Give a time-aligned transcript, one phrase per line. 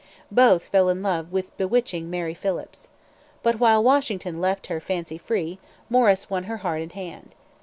[0.31, 2.87] Both fell in love with bewitching Mary Phillips.
[3.43, 5.59] But, while Washington left her fancy free,
[5.91, 7.35] Morris won her heart and hand.